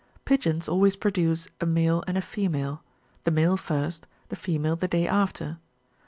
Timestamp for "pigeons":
0.25-0.67